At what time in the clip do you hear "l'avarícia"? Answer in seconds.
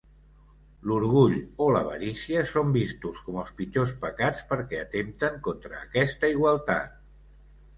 1.75-2.41